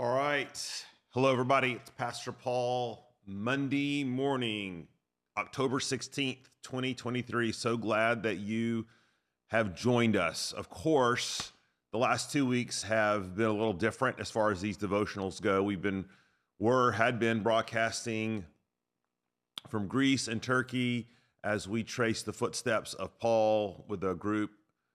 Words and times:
All 0.00 0.16
right. 0.16 0.82
Hello, 1.10 1.30
everybody. 1.30 1.72
It's 1.72 1.90
Pastor 1.90 2.32
Paul. 2.32 3.04
Monday 3.26 4.02
morning, 4.02 4.88
October 5.36 5.78
16th, 5.78 6.38
2023. 6.62 7.52
So 7.52 7.76
glad 7.76 8.22
that 8.22 8.38
you 8.38 8.86
have 9.48 9.76
joined 9.76 10.16
us. 10.16 10.52
Of 10.52 10.70
course, 10.70 11.52
the 11.92 11.98
last 11.98 12.32
two 12.32 12.46
weeks 12.46 12.82
have 12.84 13.36
been 13.36 13.48
a 13.48 13.52
little 13.52 13.74
different 13.74 14.18
as 14.20 14.30
far 14.30 14.50
as 14.50 14.62
these 14.62 14.78
devotionals 14.78 15.38
go. 15.38 15.62
We've 15.62 15.82
been, 15.82 16.06
were, 16.58 16.92
had 16.92 17.18
been 17.18 17.42
broadcasting 17.42 18.46
from 19.68 19.86
Greece 19.86 20.28
and 20.28 20.42
Turkey 20.42 21.08
as 21.44 21.68
we 21.68 21.82
trace 21.84 22.22
the 22.22 22.32
footsteps 22.32 22.94
of 22.94 23.18
Paul 23.18 23.84
with 23.86 24.02
a 24.02 24.14
group, 24.14 24.52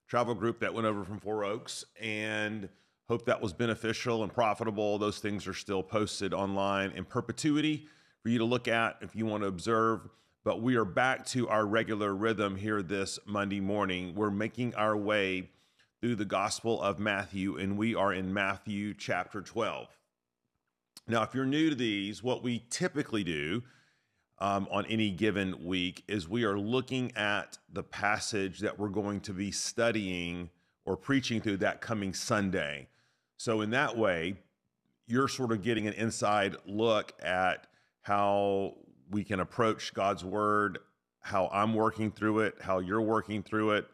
travel 0.07 0.33
group 0.33 0.61
that 0.61 0.73
went 0.73 0.87
over 0.87 1.03
from 1.03 1.19
Four 1.19 1.45
Oaks. 1.45 1.85
And 2.01 2.69
Hope 3.07 3.25
that 3.25 3.39
was 3.39 3.53
beneficial 3.53 4.23
and 4.23 4.33
profitable. 4.33 4.97
Those 4.97 5.19
things 5.19 5.45
are 5.45 5.53
still 5.53 5.83
posted 5.83 6.33
online 6.33 6.91
in 6.91 7.05
perpetuity 7.05 7.87
for 8.23 8.29
you 8.29 8.39
to 8.39 8.45
look 8.45 8.67
at 8.67 8.97
if 9.01 9.15
you 9.15 9.27
want 9.27 9.43
to 9.43 9.47
observe. 9.47 10.09
But 10.43 10.61
we 10.61 10.75
are 10.75 10.85
back 10.85 11.23
to 11.27 11.47
our 11.47 11.67
regular 11.67 12.15
rhythm 12.15 12.55
here 12.55 12.81
this 12.81 13.19
Monday 13.27 13.59
morning. 13.59 14.15
We're 14.15 14.31
making 14.31 14.73
our 14.73 14.97
way 14.97 15.51
through 16.01 16.15
the 16.15 16.25
Gospel 16.25 16.81
of 16.81 16.97
Matthew, 16.97 17.57
and 17.57 17.77
we 17.77 17.93
are 17.93 18.11
in 18.11 18.33
Matthew 18.33 18.95
chapter 18.95 19.41
12. 19.41 19.87
Now, 21.07 21.21
if 21.21 21.35
you're 21.35 21.45
new 21.45 21.69
to 21.69 21.75
these, 21.75 22.23
what 22.23 22.41
we 22.41 22.65
typically 22.71 23.23
do 23.23 23.61
um, 24.39 24.67
on 24.71 24.87
any 24.87 25.11
given 25.11 25.63
week 25.63 26.03
is 26.07 26.27
we 26.27 26.43
are 26.43 26.57
looking 26.57 27.15
at 27.15 27.59
the 27.71 27.83
passage 27.83 28.59
that 28.61 28.79
we're 28.79 28.89
going 28.89 29.19
to 29.21 29.33
be 29.33 29.51
studying 29.51 30.49
or 30.85 30.97
preaching 30.97 31.39
through 31.39 31.57
that 31.57 31.81
coming 31.81 32.11
Sunday. 32.11 32.87
So, 33.37 33.61
in 33.61 33.71
that 33.71 33.97
way, 33.97 34.35
you're 35.07 35.27
sort 35.27 35.51
of 35.51 35.61
getting 35.61 35.87
an 35.87 35.93
inside 35.93 36.55
look 36.65 37.13
at 37.21 37.67
how 38.01 38.75
we 39.09 39.23
can 39.23 39.39
approach 39.39 39.93
God's 39.93 40.23
word, 40.23 40.79
how 41.19 41.49
I'm 41.51 41.73
working 41.73 42.11
through 42.11 42.39
it, 42.39 42.55
how 42.61 42.79
you're 42.79 43.01
working 43.01 43.43
through 43.43 43.71
it. 43.71 43.87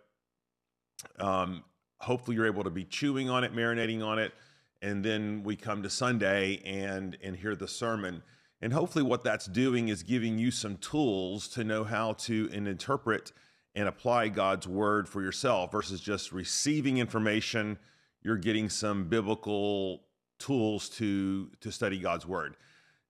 Um, 1.20 1.64
hopefully, 2.00 2.36
you're 2.36 2.46
able 2.46 2.64
to 2.64 2.70
be 2.70 2.86
chewing 2.86 3.30
on 3.30 3.44
it, 3.44 3.54
marinating 3.54 4.06
on 4.06 4.20
it, 4.20 4.34
and 4.82 5.04
then 5.04 5.44
we 5.44 5.56
come 5.56 5.84
to 5.84 5.90
Sunday 5.90 6.62
and 6.66 7.18
and 7.24 7.36
hear 7.36 7.56
the 7.56 7.68
sermon. 7.68 8.24
And 8.62 8.74
hopefully, 8.74 9.04
what 9.04 9.24
that's 9.24 9.48
doing 9.48 9.88
is 9.88 10.04
giving 10.04 10.38
you 10.38 10.52
some 10.52 10.78
tools 10.78 11.48
to 11.50 11.64
know 11.64 11.84
how 11.84 12.14
to 12.14 12.50
and 12.54 12.68
interpret 12.68 13.32
and 13.74 13.88
apply 13.88 14.28
God's 14.28 14.68
word 14.68 15.08
for 15.10 15.22
yourself 15.22 15.72
versus 15.72 16.00
just 16.02 16.32
receiving 16.32 16.98
information 16.98 17.80
you're 18.24 18.38
getting 18.38 18.70
some 18.70 19.06
biblical 19.06 20.04
tools 20.40 20.90
to 20.90 21.50
to 21.60 21.72
study 21.72 22.00
God's 22.00 22.26
word. 22.26 22.56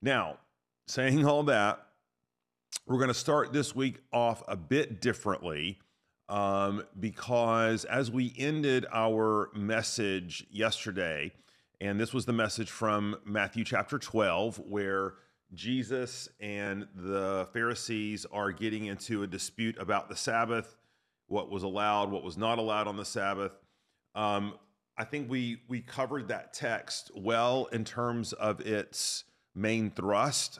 Now, 0.01 0.37
saying 0.87 1.25
all 1.25 1.43
that, 1.43 1.85
we're 2.85 2.97
going 2.97 3.07
to 3.07 3.13
start 3.13 3.53
this 3.53 3.75
week 3.75 3.99
off 4.11 4.43
a 4.47 4.55
bit 4.55 5.01
differently 5.01 5.79
um, 6.29 6.83
because 6.99 7.85
as 7.85 8.09
we 8.09 8.33
ended 8.37 8.85
our 8.91 9.49
message 9.53 10.47
yesterday, 10.49 11.31
and 11.81 11.99
this 11.99 12.13
was 12.13 12.25
the 12.25 12.33
message 12.33 12.69
from 12.69 13.17
Matthew 13.25 13.63
chapter 13.63 13.99
12, 13.99 14.59
where 14.59 15.15
Jesus 15.53 16.29
and 16.39 16.87
the 16.95 17.47
Pharisees 17.51 18.25
are 18.31 18.51
getting 18.51 18.85
into 18.85 19.23
a 19.23 19.27
dispute 19.27 19.77
about 19.77 20.07
the 20.07 20.15
Sabbath, 20.15 20.77
what 21.27 21.49
was 21.49 21.63
allowed, 21.63 22.11
what 22.11 22.23
was 22.23 22.37
not 22.37 22.59
allowed 22.59 22.87
on 22.87 22.95
the 22.95 23.05
Sabbath. 23.05 23.51
Um, 24.15 24.53
I 24.97 25.03
think 25.03 25.29
we 25.29 25.61
we 25.67 25.81
covered 25.81 26.27
that 26.27 26.53
text 26.53 27.11
well 27.15 27.65
in 27.71 27.83
terms 27.83 28.33
of 28.33 28.59
its 28.61 29.23
main 29.55 29.91
thrust, 29.91 30.59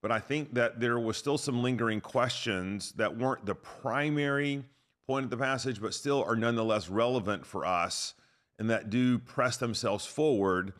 but 0.00 0.10
I 0.10 0.18
think 0.18 0.54
that 0.54 0.80
there 0.80 0.98
was 0.98 1.16
still 1.16 1.38
some 1.38 1.62
lingering 1.62 2.00
questions 2.00 2.92
that 2.92 3.16
weren't 3.16 3.46
the 3.46 3.54
primary 3.54 4.64
point 5.06 5.24
of 5.24 5.30
the 5.30 5.36
passage, 5.36 5.80
but 5.80 5.94
still 5.94 6.24
are 6.24 6.36
nonetheless 6.36 6.88
relevant 6.88 7.44
for 7.44 7.66
us 7.66 8.14
and 8.58 8.70
that 8.70 8.90
do 8.90 9.18
press 9.18 9.56
themselves 9.56 10.06
forward 10.06 10.72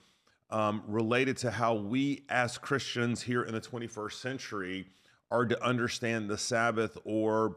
um, 0.50 0.82
related 0.86 1.36
to 1.38 1.50
how 1.50 1.74
we 1.74 2.24
as 2.28 2.58
Christians 2.58 3.22
here 3.22 3.42
in 3.42 3.54
the 3.54 3.60
21st 3.60 4.12
century 4.12 4.86
are 5.30 5.46
to 5.46 5.64
understand 5.64 6.28
the 6.28 6.38
Sabbath 6.38 6.98
or 7.04 7.56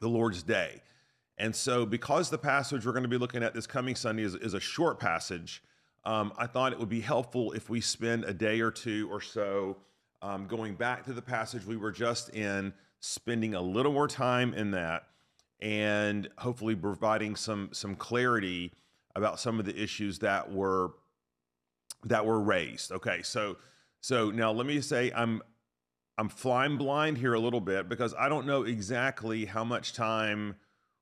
the 0.00 0.08
Lord's 0.08 0.42
Day. 0.42 0.82
And 1.42 1.56
so, 1.56 1.84
because 1.84 2.30
the 2.30 2.38
passage 2.38 2.86
we're 2.86 2.92
going 2.92 3.02
to 3.02 3.08
be 3.08 3.18
looking 3.18 3.42
at 3.42 3.52
this 3.52 3.66
coming 3.66 3.96
Sunday 3.96 4.22
is, 4.22 4.36
is 4.36 4.54
a 4.54 4.60
short 4.60 5.00
passage, 5.00 5.60
um, 6.04 6.32
I 6.38 6.46
thought 6.46 6.72
it 6.72 6.78
would 6.78 6.88
be 6.88 7.00
helpful 7.00 7.50
if 7.50 7.68
we 7.68 7.80
spend 7.80 8.22
a 8.22 8.32
day 8.32 8.60
or 8.60 8.70
two 8.70 9.08
or 9.10 9.20
so 9.20 9.78
um, 10.22 10.46
going 10.46 10.76
back 10.76 11.04
to 11.06 11.12
the 11.12 11.20
passage 11.20 11.66
we 11.66 11.76
were 11.76 11.90
just 11.90 12.28
in, 12.28 12.72
spending 13.00 13.56
a 13.56 13.60
little 13.60 13.92
more 13.92 14.06
time 14.06 14.54
in 14.54 14.70
that, 14.70 15.08
and 15.60 16.28
hopefully 16.38 16.76
providing 16.76 17.34
some 17.34 17.70
some 17.72 17.96
clarity 17.96 18.72
about 19.16 19.40
some 19.40 19.58
of 19.58 19.64
the 19.64 19.76
issues 19.76 20.20
that 20.20 20.48
were 20.48 20.92
that 22.04 22.24
were 22.24 22.40
raised. 22.40 22.92
Okay, 22.92 23.20
so 23.22 23.56
so 24.00 24.30
now 24.30 24.52
let 24.52 24.64
me 24.64 24.80
say 24.80 25.10
I'm 25.12 25.42
I'm 26.18 26.28
flying 26.28 26.76
blind 26.76 27.18
here 27.18 27.34
a 27.34 27.40
little 27.40 27.60
bit 27.60 27.88
because 27.88 28.14
I 28.16 28.28
don't 28.28 28.46
know 28.46 28.62
exactly 28.62 29.44
how 29.44 29.64
much 29.64 29.92
time 29.92 30.54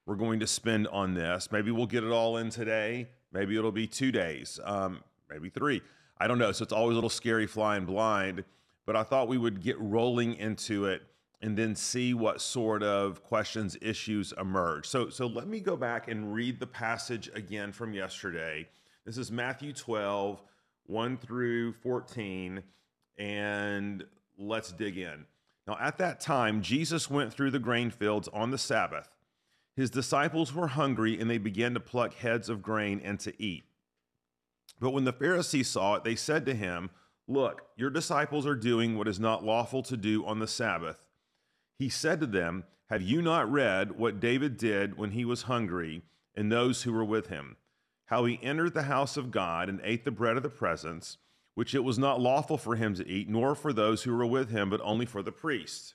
we're 0.06 0.16
going 0.16 0.40
to 0.40 0.46
spend 0.46 0.88
on 0.88 1.14
this. 1.14 1.50
Maybe 1.52 1.70
we'll 1.70 1.86
get 1.86 2.04
it 2.04 2.10
all 2.10 2.36
in 2.36 2.50
today. 2.50 3.08
Maybe 3.32 3.56
it'll 3.56 3.72
be 3.72 3.86
two 3.86 4.10
days, 4.10 4.58
um, 4.64 5.02
maybe 5.28 5.50
three. 5.50 5.82
I 6.18 6.26
don't 6.26 6.38
know. 6.38 6.52
So 6.52 6.64
it's 6.64 6.72
always 6.72 6.92
a 6.92 6.96
little 6.96 7.10
scary 7.10 7.46
flying 7.46 7.84
blind, 7.84 8.44
but 8.86 8.96
I 8.96 9.02
thought 9.02 9.28
we 9.28 9.38
would 9.38 9.62
get 9.62 9.78
rolling 9.80 10.34
into 10.34 10.86
it 10.86 11.02
and 11.42 11.56
then 11.56 11.74
see 11.74 12.12
what 12.12 12.40
sort 12.40 12.82
of 12.82 13.22
questions, 13.24 13.76
issues 13.80 14.34
emerge. 14.38 14.86
So, 14.86 15.08
so 15.08 15.26
let 15.26 15.48
me 15.48 15.60
go 15.60 15.76
back 15.76 16.08
and 16.08 16.34
read 16.34 16.60
the 16.60 16.66
passage 16.66 17.30
again 17.34 17.72
from 17.72 17.94
yesterday. 17.94 18.68
This 19.06 19.16
is 19.16 19.32
Matthew 19.32 19.72
12, 19.72 20.42
1 20.86 21.16
through 21.16 21.72
14, 21.72 22.62
and 23.16 24.04
let's 24.38 24.72
dig 24.72 24.98
in. 24.98 25.24
Now, 25.66 25.78
at 25.80 25.98
that 25.98 26.20
time, 26.20 26.60
Jesus 26.60 27.08
went 27.08 27.32
through 27.32 27.52
the 27.52 27.58
grain 27.58 27.90
fields 27.90 28.28
on 28.32 28.50
the 28.50 28.58
Sabbath. 28.58 29.08
His 29.76 29.90
disciples 29.90 30.52
were 30.52 30.68
hungry, 30.68 31.18
and 31.18 31.30
they 31.30 31.38
began 31.38 31.74
to 31.74 31.80
pluck 31.80 32.14
heads 32.14 32.48
of 32.48 32.62
grain 32.62 33.00
and 33.02 33.18
to 33.20 33.42
eat. 33.42 33.64
But 34.80 34.90
when 34.90 35.04
the 35.04 35.12
Pharisees 35.12 35.68
saw 35.68 35.94
it, 35.94 36.04
they 36.04 36.16
said 36.16 36.46
to 36.46 36.54
him, 36.54 36.90
Look, 37.28 37.62
your 37.76 37.90
disciples 37.90 38.46
are 38.46 38.56
doing 38.56 38.96
what 38.96 39.06
is 39.06 39.20
not 39.20 39.44
lawful 39.44 39.82
to 39.84 39.96
do 39.96 40.26
on 40.26 40.40
the 40.40 40.48
Sabbath. 40.48 41.06
He 41.78 41.88
said 41.88 42.20
to 42.20 42.26
them, 42.26 42.64
Have 42.88 43.02
you 43.02 43.22
not 43.22 43.50
read 43.50 43.98
what 43.98 44.20
David 44.20 44.56
did 44.56 44.98
when 44.98 45.12
he 45.12 45.24
was 45.24 45.42
hungry, 45.42 46.02
and 46.34 46.50
those 46.50 46.82
who 46.82 46.92
were 46.92 47.04
with 47.04 47.28
him? 47.28 47.56
How 48.06 48.24
he 48.24 48.40
entered 48.42 48.74
the 48.74 48.82
house 48.84 49.16
of 49.16 49.30
God 49.30 49.68
and 49.68 49.80
ate 49.84 50.04
the 50.04 50.10
bread 50.10 50.36
of 50.36 50.42
the 50.42 50.48
presence, 50.48 51.18
which 51.54 51.74
it 51.74 51.84
was 51.84 51.98
not 51.98 52.20
lawful 52.20 52.58
for 52.58 52.74
him 52.74 52.94
to 52.94 53.06
eat, 53.06 53.28
nor 53.28 53.54
for 53.54 53.72
those 53.72 54.02
who 54.02 54.16
were 54.16 54.26
with 54.26 54.50
him, 54.50 54.68
but 54.68 54.80
only 54.82 55.06
for 55.06 55.22
the 55.22 55.30
priests. 55.30 55.94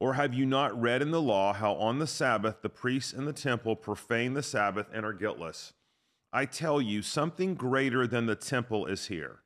Or 0.00 0.14
have 0.14 0.32
you 0.32 0.46
not 0.46 0.80
read 0.80 1.02
in 1.02 1.10
the 1.10 1.20
law 1.20 1.52
how 1.52 1.74
on 1.74 1.98
the 1.98 2.06
Sabbath 2.06 2.62
the 2.62 2.68
priests 2.68 3.12
in 3.12 3.24
the 3.24 3.32
temple 3.32 3.74
profane 3.74 4.34
the 4.34 4.42
Sabbath 4.42 4.86
and 4.92 5.04
are 5.04 5.12
guiltless? 5.12 5.72
I 6.32 6.44
tell 6.44 6.80
you, 6.80 7.02
something 7.02 7.54
greater 7.54 8.06
than 8.06 8.26
the 8.26 8.36
temple 8.36 8.86
is 8.86 9.06
here. 9.06 9.40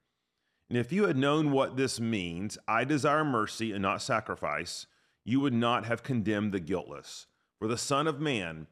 And 0.68 0.78
if 0.78 0.92
you 0.92 1.06
had 1.06 1.16
known 1.16 1.52
what 1.52 1.76
this 1.76 2.00
means, 2.00 2.58
I 2.66 2.84
desire 2.84 3.24
mercy 3.24 3.72
and 3.72 3.82
not 3.82 4.02
sacrifice, 4.02 4.86
you 5.24 5.40
would 5.40 5.54
not 5.54 5.86
have 5.86 6.02
condemned 6.02 6.52
the 6.52 6.60
guiltless. 6.60 7.26
For 7.58 7.68
the 7.68 7.78
Son 7.78 8.06
of 8.06 8.20
Man 8.20 8.66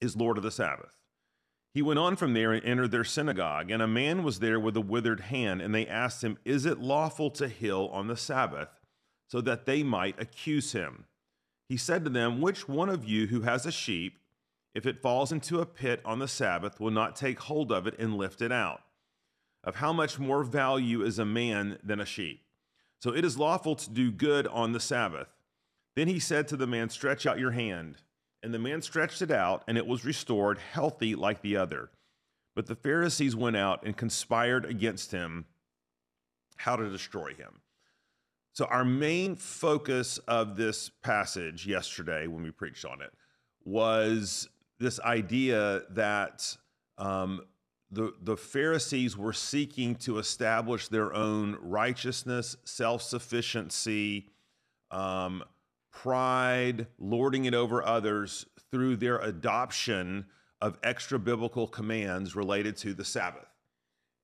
is 0.00 0.16
Lord 0.16 0.36
of 0.36 0.42
the 0.42 0.50
Sabbath. 0.50 0.90
He 1.72 1.80
went 1.80 1.98
on 1.98 2.16
from 2.16 2.34
there 2.34 2.52
and 2.52 2.64
entered 2.64 2.90
their 2.90 3.04
synagogue, 3.04 3.70
and 3.70 3.80
a 3.80 3.86
man 3.86 4.24
was 4.24 4.40
there 4.40 4.60
with 4.60 4.76
a 4.76 4.82
withered 4.82 5.20
hand, 5.20 5.62
and 5.62 5.74
they 5.74 5.86
asked 5.86 6.22
him, 6.22 6.36
Is 6.44 6.66
it 6.66 6.80
lawful 6.80 7.30
to 7.30 7.48
heal 7.48 7.88
on 7.92 8.08
the 8.08 8.16
Sabbath? 8.16 8.81
So 9.28 9.40
that 9.40 9.66
they 9.66 9.82
might 9.82 10.20
accuse 10.20 10.72
him. 10.72 11.04
He 11.68 11.76
said 11.76 12.04
to 12.04 12.10
them, 12.10 12.40
Which 12.40 12.68
one 12.68 12.88
of 12.88 13.04
you 13.04 13.28
who 13.28 13.42
has 13.42 13.64
a 13.64 13.72
sheep, 13.72 14.18
if 14.74 14.86
it 14.86 15.02
falls 15.02 15.32
into 15.32 15.60
a 15.60 15.66
pit 15.66 16.00
on 16.04 16.18
the 16.18 16.28
Sabbath, 16.28 16.80
will 16.80 16.90
not 16.90 17.16
take 17.16 17.40
hold 17.40 17.72
of 17.72 17.86
it 17.86 17.98
and 17.98 18.16
lift 18.16 18.42
it 18.42 18.52
out? 18.52 18.82
Of 19.64 19.76
how 19.76 19.92
much 19.92 20.18
more 20.18 20.44
value 20.44 21.02
is 21.02 21.18
a 21.18 21.24
man 21.24 21.78
than 21.82 22.00
a 22.00 22.06
sheep? 22.06 22.42
So 23.00 23.14
it 23.14 23.24
is 23.24 23.38
lawful 23.38 23.74
to 23.76 23.90
do 23.90 24.10
good 24.10 24.46
on 24.46 24.72
the 24.72 24.80
Sabbath. 24.80 25.28
Then 25.96 26.08
he 26.08 26.18
said 26.18 26.48
to 26.48 26.56
the 26.56 26.66
man, 26.66 26.88
Stretch 26.88 27.26
out 27.26 27.38
your 27.38 27.50
hand. 27.52 27.96
And 28.42 28.52
the 28.52 28.58
man 28.58 28.82
stretched 28.82 29.22
it 29.22 29.30
out, 29.30 29.62
and 29.68 29.78
it 29.78 29.86
was 29.86 30.04
restored, 30.04 30.58
healthy 30.58 31.14
like 31.14 31.42
the 31.42 31.56
other. 31.56 31.90
But 32.54 32.66
the 32.66 32.74
Pharisees 32.74 33.36
went 33.36 33.56
out 33.56 33.84
and 33.84 33.96
conspired 33.96 34.64
against 34.64 35.12
him 35.12 35.46
how 36.56 36.76
to 36.76 36.90
destroy 36.90 37.34
him. 37.34 37.60
So, 38.54 38.66
our 38.66 38.84
main 38.84 39.34
focus 39.36 40.18
of 40.28 40.56
this 40.56 40.90
passage 41.02 41.66
yesterday 41.66 42.26
when 42.26 42.42
we 42.42 42.50
preached 42.50 42.84
on 42.84 43.00
it 43.00 43.12
was 43.64 44.48
this 44.78 45.00
idea 45.00 45.82
that 45.90 46.56
um, 46.98 47.40
the, 47.90 48.12
the 48.22 48.36
Pharisees 48.36 49.16
were 49.16 49.32
seeking 49.32 49.94
to 49.96 50.18
establish 50.18 50.88
their 50.88 51.14
own 51.14 51.56
righteousness, 51.60 52.56
self 52.64 53.02
sufficiency, 53.02 54.28
um, 54.90 55.42
pride, 55.90 56.86
lording 56.98 57.44
it 57.44 57.54
over 57.54 57.84
others 57.84 58.46
through 58.70 58.96
their 58.96 59.18
adoption 59.18 60.26
of 60.60 60.78
extra 60.82 61.18
biblical 61.18 61.66
commands 61.66 62.34
related 62.34 62.76
to 62.78 62.94
the 62.94 63.04
Sabbath. 63.04 63.48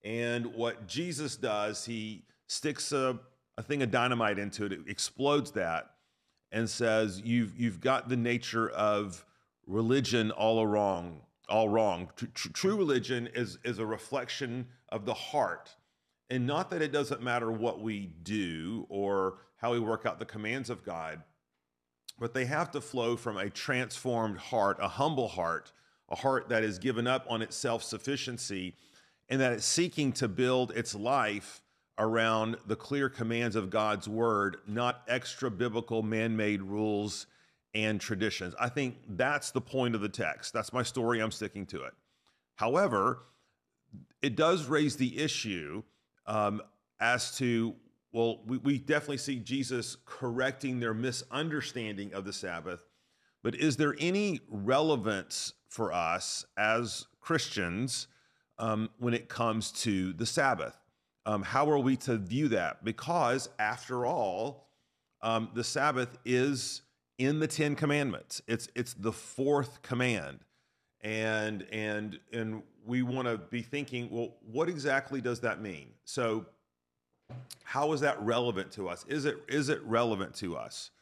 And 0.02 0.54
what 0.54 0.86
Jesus 0.86 1.36
does, 1.36 1.84
he 1.84 2.24
sticks 2.46 2.92
a, 2.92 3.18
a 3.58 3.62
thing 3.62 3.82
of 3.82 3.90
dynamite 3.90 4.38
into 4.38 4.64
it, 4.64 4.72
it 4.72 4.80
explodes 4.86 5.50
that, 5.50 5.90
and 6.52 6.70
says, 6.70 7.20
You've, 7.24 7.58
you've 7.58 7.80
got 7.80 8.08
the 8.08 8.16
nature 8.16 8.70
of 8.70 9.26
religion 9.66 10.30
all 10.30 10.64
wrong. 10.64 11.22
All 11.48 11.68
wrong. 11.68 12.10
True 12.34 12.76
religion 12.76 13.28
is, 13.34 13.58
is 13.64 13.80
a 13.80 13.84
reflection 13.84 14.68
of 14.90 15.06
the 15.06 15.14
heart. 15.14 15.74
And 16.30 16.46
not 16.46 16.70
that 16.70 16.82
it 16.82 16.92
doesn't 16.92 17.22
matter 17.22 17.50
what 17.50 17.80
we 17.80 18.10
do 18.22 18.86
or 18.88 19.38
how 19.56 19.72
we 19.72 19.80
work 19.80 20.06
out 20.06 20.18
the 20.18 20.24
commands 20.24 20.70
of 20.70 20.84
God, 20.84 21.22
but 22.18 22.34
they 22.34 22.44
have 22.44 22.70
to 22.72 22.80
flow 22.80 23.16
from 23.16 23.38
a 23.38 23.50
transformed 23.50 24.38
heart, 24.38 24.76
a 24.80 24.88
humble 24.88 25.28
heart, 25.28 25.72
a 26.10 26.16
heart 26.16 26.50
that 26.50 26.62
is 26.62 26.78
given 26.78 27.06
up 27.06 27.26
on 27.28 27.42
its 27.42 27.56
self 27.56 27.82
sufficiency 27.82 28.76
and 29.28 29.40
that 29.40 29.52
it's 29.52 29.66
seeking 29.66 30.12
to 30.12 30.28
build 30.28 30.70
its 30.72 30.94
life 30.94 31.62
around 31.98 32.56
the 32.66 32.76
clear 32.76 33.08
commands 33.08 33.56
of 33.56 33.70
God's 33.70 34.08
word, 34.08 34.58
not 34.66 35.02
extra 35.08 35.50
biblical 35.50 36.02
man 36.02 36.36
made 36.36 36.62
rules 36.62 37.26
and 37.74 38.00
traditions. 38.00 38.54
I 38.58 38.68
think 38.68 38.96
that's 39.10 39.50
the 39.50 39.60
point 39.60 39.94
of 39.94 40.00
the 40.00 40.08
text. 40.08 40.52
That's 40.52 40.72
my 40.72 40.82
story. 40.82 41.20
I'm 41.20 41.30
sticking 41.30 41.66
to 41.66 41.82
it. 41.84 41.92
However, 42.56 43.24
it 44.22 44.36
does 44.36 44.66
raise 44.66 44.96
the 44.96 45.18
issue 45.18 45.82
um, 46.26 46.62
as 47.00 47.36
to, 47.38 47.74
well, 48.12 48.40
we, 48.46 48.58
we 48.58 48.78
definitely 48.78 49.18
see 49.18 49.38
Jesus 49.38 49.96
correcting 50.04 50.80
their 50.80 50.94
misunderstanding 50.94 52.14
of 52.14 52.24
the 52.24 52.32
Sabbath, 52.32 52.84
but 53.42 53.54
is 53.54 53.76
there 53.76 53.94
any 53.98 54.40
relevance 54.48 55.52
for 55.68 55.92
us 55.92 56.44
as 56.56 57.06
Christians 57.20 58.08
um, 58.58 58.90
when 58.98 59.14
it 59.14 59.28
comes 59.28 59.70
to 59.72 60.12
the 60.12 60.26
Sabbath? 60.26 60.76
Um, 61.28 61.42
how 61.42 61.70
are 61.70 61.78
we 61.78 61.94
to 61.96 62.16
view 62.16 62.48
that? 62.48 62.82
Because 62.82 63.50
after 63.58 64.06
all, 64.06 64.66
um, 65.20 65.50
the 65.52 65.62
Sabbath 65.62 66.16
is 66.24 66.80
in 67.18 67.38
the 67.38 67.46
Ten 67.46 67.76
Commandments. 67.76 68.40
It's 68.48 68.68
it's 68.74 68.94
the 68.94 69.12
fourth 69.12 69.82
command, 69.82 70.38
and 71.02 71.66
and 71.70 72.18
and 72.32 72.62
we 72.86 73.02
want 73.02 73.28
to 73.28 73.36
be 73.36 73.60
thinking, 73.60 74.08
well, 74.10 74.36
what 74.40 74.70
exactly 74.70 75.20
does 75.20 75.40
that 75.40 75.60
mean? 75.60 75.90
So, 76.06 76.46
how 77.62 77.92
is 77.92 78.00
that 78.00 78.18
relevant 78.22 78.72
to 78.72 78.88
us? 78.88 79.04
Is 79.06 79.26
it 79.26 79.36
is 79.48 79.68
it 79.68 79.82
relevant 79.84 80.34
to 80.36 80.56
us? 80.56 80.92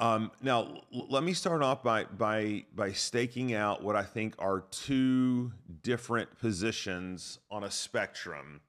Um, 0.00 0.32
now, 0.42 0.82
l- 0.92 1.06
let 1.08 1.22
me 1.22 1.34
start 1.34 1.62
off 1.62 1.84
by 1.84 2.02
by 2.02 2.64
by 2.74 2.90
staking 2.90 3.54
out 3.54 3.80
what 3.80 3.94
I 3.94 4.02
think 4.02 4.34
are 4.40 4.64
two 4.72 5.52
different 5.84 6.36
positions 6.40 7.38
on 7.48 7.62
a 7.62 7.70
spectrum, 7.70 8.60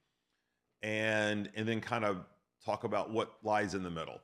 and 0.87 1.49
and 1.55 1.67
then 1.67 1.81
kind 1.81 2.05
of 2.05 2.25
talk 2.65 2.85
about 2.85 3.11
what 3.11 3.33
lies 3.43 3.75
in 3.75 3.83
the 3.83 3.89
middle. 3.89 4.19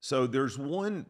So 0.00 0.26
there's 0.26 0.58
one 0.58 1.06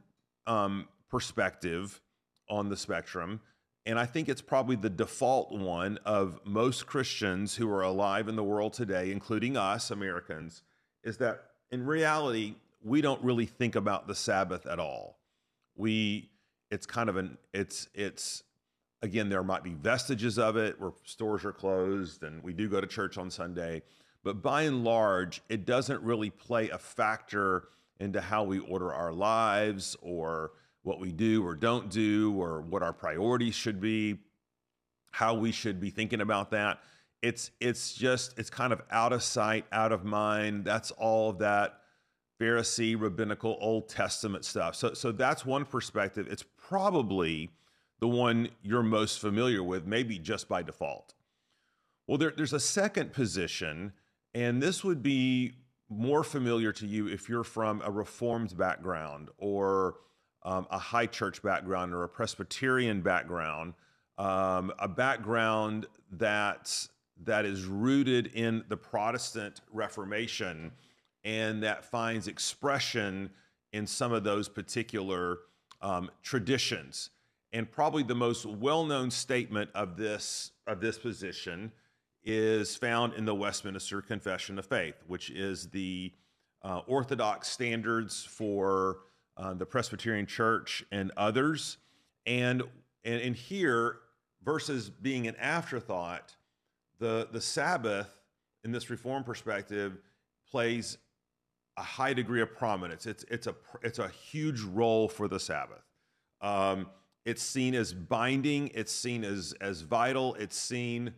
um, 0.46 0.86
perspective 1.10 2.00
on 2.48 2.68
the 2.68 2.76
spectrum, 2.76 3.40
and 3.84 3.98
I 3.98 4.06
think 4.06 4.28
it's 4.28 4.42
probably 4.42 4.76
the 4.76 4.90
default 4.90 5.50
one 5.52 5.98
of 6.04 6.40
most 6.44 6.86
Christians 6.86 7.56
who 7.56 7.68
are 7.68 7.82
alive 7.82 8.28
in 8.28 8.36
the 8.36 8.44
world 8.44 8.74
today, 8.74 9.10
including 9.10 9.56
us 9.56 9.90
Americans, 9.90 10.62
is 11.02 11.16
that 11.18 11.42
in 11.70 11.84
reality 11.84 12.54
we 12.84 13.00
don't 13.00 13.22
really 13.24 13.46
think 13.46 13.74
about 13.74 14.06
the 14.06 14.14
Sabbath 14.14 14.66
at 14.66 14.78
all 14.78 15.18
we 15.76 16.30
it's 16.70 16.86
kind 16.86 17.08
of 17.08 17.16
an 17.16 17.36
it's 17.52 17.88
it's 17.94 18.42
again 19.02 19.28
there 19.28 19.42
might 19.42 19.62
be 19.62 19.74
vestiges 19.74 20.38
of 20.38 20.56
it 20.56 20.80
where 20.80 20.92
stores 21.04 21.44
are 21.44 21.52
closed 21.52 22.22
and 22.22 22.42
we 22.42 22.52
do 22.52 22.68
go 22.68 22.80
to 22.80 22.86
church 22.86 23.18
on 23.18 23.30
Sunday, 23.30 23.82
but 24.24 24.42
by 24.42 24.62
and 24.62 24.84
large 24.84 25.42
it 25.48 25.64
doesn't 25.64 26.02
really 26.02 26.30
play 26.30 26.70
a 26.70 26.78
factor 26.78 27.68
into 28.00 28.20
how 28.20 28.44
we 28.44 28.58
order 28.58 28.92
our 28.92 29.12
lives 29.12 29.96
or 30.02 30.52
what 30.82 30.98
we 30.98 31.12
do 31.12 31.46
or 31.46 31.54
don't 31.54 31.90
do 31.90 32.34
or 32.36 32.60
what 32.62 32.82
our 32.82 32.92
priorities 32.92 33.54
should 33.54 33.80
be, 33.80 34.18
how 35.12 35.34
we 35.34 35.52
should 35.52 35.80
be 35.80 35.90
thinking 35.90 36.20
about 36.20 36.50
that. 36.50 36.80
It's 37.22 37.52
it's 37.60 37.94
just 37.94 38.36
it's 38.38 38.50
kind 38.50 38.72
of 38.72 38.82
out 38.90 39.12
of 39.12 39.22
sight, 39.22 39.64
out 39.70 39.92
of 39.92 40.04
mind. 40.04 40.64
That's 40.64 40.90
all 40.90 41.30
of 41.30 41.38
that 41.38 41.82
Pharisee, 42.42 43.00
rabbinical, 43.00 43.56
Old 43.60 43.88
Testament 43.88 44.44
stuff. 44.44 44.74
So, 44.74 44.94
so 44.94 45.12
that's 45.12 45.46
one 45.46 45.64
perspective. 45.64 46.26
It's 46.28 46.44
probably 46.56 47.50
the 48.00 48.08
one 48.08 48.48
you're 48.62 48.82
most 48.82 49.20
familiar 49.20 49.62
with, 49.62 49.86
maybe 49.86 50.18
just 50.18 50.48
by 50.48 50.62
default. 50.62 51.14
Well, 52.08 52.18
there, 52.18 52.32
there's 52.36 52.52
a 52.52 52.58
second 52.58 53.12
position, 53.12 53.92
and 54.34 54.62
this 54.62 54.82
would 54.82 55.02
be 55.02 55.52
more 55.88 56.24
familiar 56.24 56.72
to 56.72 56.86
you 56.86 57.06
if 57.06 57.28
you're 57.28 57.44
from 57.44 57.82
a 57.84 57.90
Reformed 57.90 58.56
background 58.56 59.28
or 59.38 59.96
um, 60.42 60.66
a 60.70 60.78
high 60.78 61.06
church 61.06 61.42
background 61.42 61.92
or 61.92 62.04
a 62.04 62.08
Presbyterian 62.08 63.02
background, 63.02 63.74
um, 64.18 64.72
a 64.78 64.88
background 64.88 65.86
that 66.12 66.88
that 67.24 67.44
is 67.44 67.66
rooted 67.66 68.28
in 68.28 68.64
the 68.68 68.76
Protestant 68.76 69.60
Reformation 69.72 70.72
and 71.24 71.62
that 71.62 71.84
finds 71.84 72.26
expression 72.26 73.30
in 73.72 73.86
some 73.86 74.12
of 74.12 74.24
those 74.24 74.48
particular 74.48 75.38
um, 75.80 76.10
traditions. 76.22 77.10
And 77.52 77.70
probably 77.70 78.02
the 78.02 78.14
most 78.14 78.46
well-known 78.46 79.10
statement 79.10 79.70
of 79.74 79.96
this 79.96 80.52
of 80.66 80.80
this 80.80 80.98
position 80.98 81.70
is 82.24 82.76
found 82.76 83.14
in 83.14 83.24
the 83.24 83.34
Westminster 83.34 84.00
Confession 84.00 84.58
of 84.58 84.66
Faith, 84.66 84.96
which 85.06 85.30
is 85.30 85.68
the 85.68 86.12
uh, 86.62 86.80
orthodox 86.86 87.48
standards 87.48 88.24
for 88.24 88.98
uh, 89.36 89.54
the 89.54 89.66
Presbyterian 89.66 90.26
Church 90.26 90.84
and 90.92 91.10
others. 91.16 91.78
And, 92.26 92.62
and 93.04 93.20
and 93.20 93.34
here, 93.34 93.98
versus 94.44 94.90
being 94.90 95.26
an 95.26 95.36
afterthought, 95.36 96.36
the 96.98 97.28
the 97.32 97.40
Sabbath 97.40 98.08
in 98.64 98.72
this 98.72 98.90
Reform 98.90 99.24
perspective 99.24 99.98
plays 100.48 100.98
a 101.76 101.82
high 101.82 102.12
degree 102.12 102.40
of 102.40 102.54
prominence. 102.54 103.06
It's 103.06 103.24
it's 103.28 103.46
a 103.46 103.54
it's 103.82 103.98
a 103.98 104.08
huge 104.08 104.60
role 104.60 105.08
for 105.08 105.26
the 105.26 105.40
Sabbath. 105.40 105.82
Um, 106.40 106.88
it's 107.24 107.42
seen 107.42 107.74
as 107.74 107.92
binding. 107.92 108.70
It's 108.74 108.92
seen 108.92 109.24
as 109.24 109.54
as 109.60 109.80
vital. 109.80 110.34
It's 110.34 110.56
seen 110.56 111.14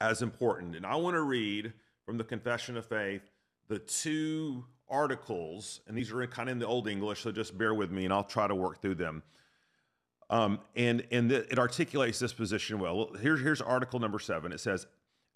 as 0.00 0.22
important. 0.22 0.76
And 0.76 0.86
I 0.86 0.96
want 0.96 1.14
to 1.14 1.22
read 1.22 1.72
from 2.04 2.18
the 2.18 2.24
Confession 2.24 2.76
of 2.76 2.86
Faith 2.86 3.22
the 3.68 3.78
two 3.78 4.64
articles, 4.88 5.80
and 5.86 5.96
these 5.96 6.10
are 6.12 6.26
kind 6.26 6.48
of 6.48 6.52
in 6.52 6.58
the 6.58 6.66
Old 6.66 6.88
English, 6.88 7.22
so 7.22 7.32
just 7.32 7.56
bear 7.58 7.74
with 7.74 7.90
me, 7.90 8.04
and 8.04 8.12
I'll 8.12 8.24
try 8.24 8.46
to 8.46 8.54
work 8.54 8.80
through 8.80 8.94
them. 8.94 9.22
Um, 10.30 10.60
and 10.76 11.06
and 11.10 11.30
the, 11.30 11.50
it 11.50 11.58
articulates 11.58 12.18
this 12.18 12.32
position 12.32 12.78
well. 12.78 13.10
Here's 13.20 13.40
here's 13.40 13.62
article 13.62 13.98
number 13.98 14.18
seven. 14.18 14.52
It 14.52 14.60
says, 14.60 14.86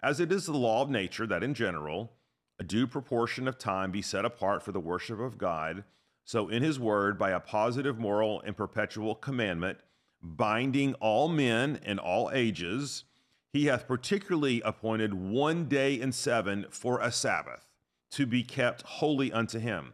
"As 0.03 0.19
it 0.19 0.31
is 0.31 0.45
the 0.45 0.53
law 0.57 0.83
of 0.83 0.89
nature 0.89 1.25
that 1.27 1.43
in 1.43 1.53
general." 1.53 2.13
a 2.59 2.63
due 2.63 2.87
proportion 2.87 3.47
of 3.47 3.57
time 3.57 3.91
be 3.91 4.01
set 4.01 4.25
apart 4.25 4.63
for 4.63 4.71
the 4.71 4.79
worship 4.79 5.19
of 5.19 5.37
God. 5.37 5.83
So, 6.23 6.47
in 6.47 6.63
his 6.63 6.79
word, 6.79 7.17
by 7.17 7.31
a 7.31 7.39
positive 7.39 7.99
moral 7.99 8.41
and 8.41 8.55
perpetual 8.55 9.15
commandment, 9.15 9.79
binding 10.21 10.93
all 10.95 11.27
men 11.27 11.79
in 11.83 11.99
all 11.99 12.31
ages, 12.33 13.03
he 13.53 13.67
hath 13.67 13.87
particularly 13.87 14.61
appointed 14.65 15.13
one 15.13 15.65
day 15.65 15.93
in 15.93 16.11
seven 16.11 16.65
for 16.71 16.99
a 16.99 17.11
Sabbath 17.11 17.67
to 18.09 18.25
be 18.25 18.43
kept 18.43 18.81
holy 18.81 19.31
unto 19.31 19.59
him, 19.59 19.93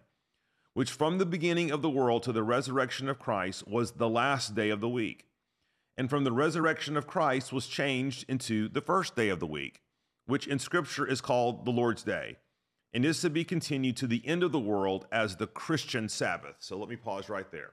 which 0.74 0.90
from 0.92 1.18
the 1.18 1.26
beginning 1.26 1.70
of 1.70 1.82
the 1.82 1.90
world 1.90 2.24
to 2.24 2.32
the 2.32 2.42
resurrection 2.42 3.10
of 3.10 3.20
Christ 3.20 3.68
was 3.68 3.92
the 3.92 4.10
last 4.10 4.56
day 4.56 4.70
of 4.70 4.80
the 4.80 4.90
week. 4.90 5.26
And 5.98 6.10
from 6.10 6.24
the 6.24 6.32
resurrection 6.32 6.96
of 6.96 7.06
Christ 7.06 7.52
was 7.52 7.68
changed 7.68 8.26
into 8.30 8.70
the 8.70 8.82
first 8.82 9.18
day 9.18 9.28
of 9.28 9.42
the 9.42 9.46
week, 9.46 9.82
which 10.26 10.48
in 10.48 10.58
Scripture 10.58 11.06
is 11.06 11.20
called 11.20 11.66
the 11.66 11.72
Lord's 11.72 12.04
Day 12.04 12.38
and 12.94 13.04
is 13.04 13.20
to 13.22 13.30
be 13.30 13.44
continued 13.44 13.98
to 13.98 14.08
the 14.08 14.26
end 14.26 14.42
of 14.42 14.54
the 14.54 14.60
world 14.60 15.06
as 15.12 15.36
the 15.36 15.48
Christian 15.48 16.08
Sabbath. 16.08 16.56
So 16.60 16.78
let 16.78 16.88
me 16.88 16.96
pause 16.96 17.28
right 17.28 17.52
there. 17.52 17.72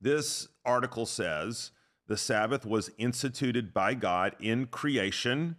This 0.00 0.48
article 0.66 1.06
says 1.06 1.70
the 2.06 2.16
Sabbath 2.16 2.66
was 2.66 2.90
instituted 2.98 3.72
by 3.72 3.94
God 3.94 4.36
in 4.40 4.66
creation, 4.66 5.56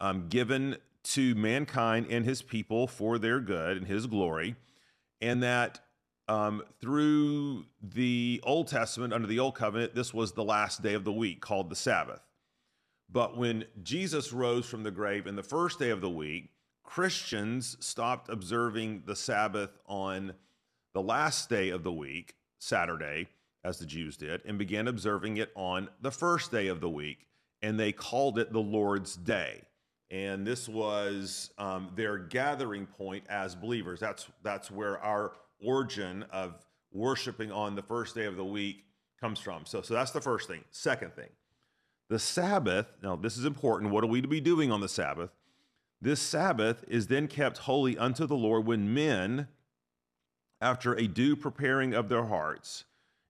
um, 0.00 0.28
given 0.28 0.76
to 1.04 1.34
mankind 1.34 2.06
and 2.10 2.24
his 2.24 2.42
people 2.42 2.86
for 2.86 3.18
their 3.18 3.40
good 3.40 3.76
and 3.76 3.86
his 3.86 4.06
glory, 4.06 4.56
and 5.20 5.42
that 5.42 5.80
um, 6.26 6.62
through 6.80 7.66
the 7.82 8.40
Old 8.44 8.68
Testament, 8.68 9.12
under 9.12 9.26
the 9.26 9.38
Old 9.38 9.54
Covenant, 9.54 9.94
this 9.94 10.14
was 10.14 10.32
the 10.32 10.44
last 10.44 10.82
day 10.82 10.94
of 10.94 11.04
the 11.04 11.12
week 11.12 11.40
called 11.40 11.68
the 11.68 11.76
Sabbath. 11.76 12.22
But 13.10 13.36
when 13.36 13.66
Jesus 13.82 14.32
rose 14.32 14.66
from 14.66 14.82
the 14.82 14.90
grave 14.90 15.26
in 15.26 15.36
the 15.36 15.42
first 15.42 15.78
day 15.78 15.90
of 15.90 16.00
the 16.00 16.10
week, 16.10 16.50
Christians 16.82 17.76
stopped 17.80 18.28
observing 18.28 19.02
the 19.06 19.16
Sabbath 19.16 19.78
on 19.86 20.34
the 20.94 21.02
last 21.02 21.48
day 21.48 21.68
of 21.70 21.82
the 21.82 21.92
week, 21.92 22.34
Saturday, 22.58 23.28
as 23.64 23.78
the 23.78 23.86
Jews 23.86 24.16
did, 24.16 24.42
and 24.44 24.58
began 24.58 24.88
observing 24.88 25.38
it 25.38 25.50
on 25.54 25.88
the 26.02 26.10
first 26.10 26.50
day 26.50 26.68
of 26.68 26.80
the 26.80 26.88
week. 26.88 27.26
And 27.62 27.80
they 27.80 27.92
called 27.92 28.38
it 28.38 28.52
the 28.52 28.60
Lord's 28.60 29.16
Day. 29.16 29.62
And 30.10 30.46
this 30.46 30.68
was 30.68 31.50
um, 31.56 31.90
their 31.96 32.18
gathering 32.18 32.86
point 32.86 33.24
as 33.28 33.54
believers. 33.54 33.98
That's, 34.00 34.28
that's 34.42 34.70
where 34.70 34.98
our 34.98 35.32
origin 35.64 36.24
of 36.30 36.64
worshiping 36.92 37.50
on 37.50 37.74
the 37.74 37.82
first 37.82 38.14
day 38.14 38.26
of 38.26 38.36
the 38.36 38.44
week 38.44 38.84
comes 39.18 39.40
from. 39.40 39.64
So, 39.64 39.80
so 39.80 39.94
that's 39.94 40.10
the 40.10 40.20
first 40.20 40.46
thing. 40.46 40.62
Second 40.70 41.14
thing, 41.14 41.30
the 42.10 42.18
Sabbath, 42.18 42.86
now 43.02 43.16
this 43.16 43.38
is 43.38 43.46
important. 43.46 43.90
What 43.90 44.04
are 44.04 44.08
we 44.08 44.20
to 44.20 44.28
be 44.28 44.40
doing 44.40 44.70
on 44.70 44.80
the 44.80 44.88
Sabbath? 44.88 45.30
This 46.00 46.20
Sabbath 46.20 46.84
is 46.86 47.06
then 47.06 47.26
kept 47.26 47.58
holy 47.58 47.96
unto 47.96 48.26
the 48.26 48.36
Lord 48.36 48.66
when 48.66 48.92
men, 48.92 49.48
after 50.60 50.94
a 50.94 51.06
due 51.06 51.34
preparing 51.34 51.94
of 51.94 52.08
their 52.08 52.24
hearts 52.24 52.84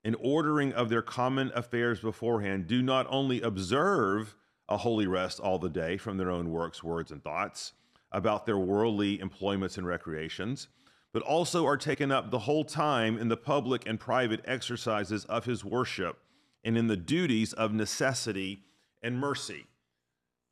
and 0.04 0.16
ordering 0.20 0.72
of 0.72 0.90
their 0.90 1.02
common 1.02 1.50
affairs 1.54 2.00
beforehand, 2.00 2.66
do 2.66 2.82
not 2.82 3.06
only 3.08 3.40
observe 3.40 4.36
a 4.68 4.76
holy 4.76 5.06
rest 5.06 5.40
all 5.40 5.58
the 5.58 5.68
day 5.68 5.96
from 5.96 6.16
their 6.16 6.30
own 6.30 6.50
works, 6.50 6.82
words, 6.82 7.10
and 7.10 7.22
thoughts 7.22 7.72
about 8.12 8.46
their 8.46 8.58
worldly 8.58 9.18
employments 9.20 9.76
and 9.76 9.86
recreations, 9.86 10.68
but 11.12 11.22
also 11.22 11.66
are 11.66 11.76
taken 11.76 12.10
up 12.12 12.30
the 12.30 12.38
whole 12.40 12.64
time 12.64 13.18
in 13.18 13.28
the 13.28 13.36
public 13.36 13.86
and 13.86 13.98
private 13.98 14.40
exercises 14.44 15.24
of 15.26 15.44
his 15.44 15.64
worship 15.64 16.18
and 16.64 16.78
in 16.78 16.86
the 16.86 16.96
duties 16.96 17.52
of 17.52 17.72
necessity 17.72 18.62
and 19.02 19.18
mercy. 19.18 19.66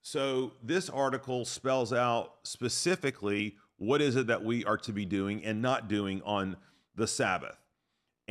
So, 0.03 0.53
this 0.63 0.91
article 0.91 1.45
spells 1.45 1.93
out 1.93 2.35
specifically 2.43 3.57
what 3.77 4.03
is 4.03 4.17
it 4.17 4.27
that 4.27 4.45
we 4.45 4.65
are 4.65 4.77
to 4.79 4.93
be 4.93 5.05
doing 5.05 5.45
and 5.45 5.63
not 5.63 5.89
doing 5.89 6.21
on 6.25 6.57
the 6.97 7.07
Sabbath. 7.07 7.62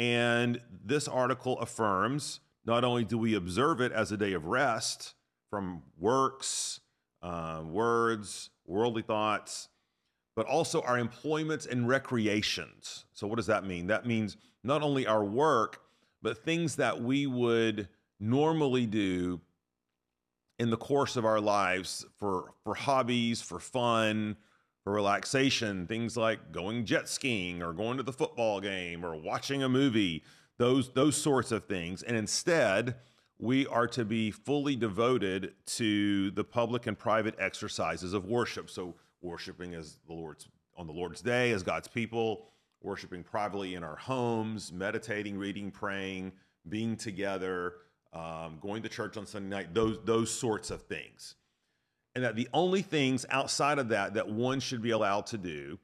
And 0.01 0.59
this 0.83 1.07
article 1.07 1.59
affirms 1.59 2.39
not 2.65 2.83
only 2.83 3.03
do 3.03 3.19
we 3.19 3.35
observe 3.35 3.79
it 3.81 3.91
as 3.91 4.11
a 4.11 4.17
day 4.17 4.33
of 4.33 4.47
rest 4.47 5.13
from 5.51 5.83
works, 5.95 6.79
uh, 7.21 7.61
words, 7.63 8.49
worldly 8.65 9.03
thoughts, 9.03 9.67
but 10.35 10.47
also 10.47 10.81
our 10.81 10.97
employments 10.97 11.67
and 11.67 11.87
recreations. 11.87 13.05
So, 13.13 13.27
what 13.27 13.35
does 13.35 13.45
that 13.45 13.63
mean? 13.63 13.85
That 13.87 14.07
means 14.07 14.37
not 14.63 14.81
only 14.81 15.05
our 15.05 15.23
work, 15.23 15.83
but 16.23 16.43
things 16.43 16.77
that 16.77 16.99
we 16.99 17.27
would 17.27 17.87
normally 18.19 18.87
do 18.87 19.39
in 20.57 20.71
the 20.71 20.77
course 20.77 21.15
of 21.15 21.25
our 21.25 21.39
lives 21.39 22.07
for 22.17 22.55
for 22.63 22.73
hobbies, 22.73 23.39
for 23.43 23.59
fun, 23.59 24.35
for 24.83 24.93
relaxation, 24.93 25.85
things 25.87 26.17
like 26.17 26.51
going 26.51 26.85
jet 26.85 27.07
skiing 27.07 27.61
or 27.61 27.73
going 27.73 27.97
to 27.97 28.03
the 28.03 28.13
football 28.13 28.59
game 28.59 29.05
or 29.05 29.15
watching 29.15 29.63
a 29.63 29.69
movie, 29.69 30.23
those 30.57 30.91
those 30.93 31.15
sorts 31.15 31.51
of 31.51 31.65
things. 31.65 32.03
And 32.03 32.17
instead, 32.17 32.95
we 33.37 33.65
are 33.67 33.87
to 33.87 34.05
be 34.05 34.31
fully 34.31 34.75
devoted 34.75 35.53
to 35.65 36.31
the 36.31 36.43
public 36.43 36.87
and 36.87 36.97
private 36.97 37.35
exercises 37.39 38.13
of 38.13 38.25
worship. 38.25 38.69
So 38.69 38.95
worshiping 39.21 39.73
as 39.73 39.97
the 40.07 40.13
Lord's 40.13 40.47
on 40.77 40.87
the 40.87 40.93
Lord's 40.93 41.21
day 41.21 41.51
as 41.51 41.63
God's 41.63 41.87
people, 41.87 42.47
worshiping 42.81 43.23
privately 43.23 43.75
in 43.75 43.83
our 43.83 43.95
homes, 43.95 44.71
meditating, 44.71 45.37
reading, 45.37 45.69
praying, 45.69 46.31
being 46.69 46.95
together, 46.95 47.75
um, 48.13 48.57
going 48.61 48.81
to 48.83 48.89
church 48.89 49.17
on 49.17 49.25
Sunday 49.25 49.55
night, 49.55 49.73
those 49.73 49.99
those 50.05 50.31
sorts 50.31 50.71
of 50.71 50.83
things, 50.83 51.35
and 52.15 52.23
that 52.23 52.35
the 52.35 52.49
only 52.53 52.81
things 52.81 53.25
outside 53.29 53.79
of 53.79 53.89
that 53.89 54.13
that 54.15 54.29
one 54.29 54.59
should 54.59 54.81
be 54.81 54.91
allowed 54.91 55.27
to 55.27 55.37
do, 55.37 55.79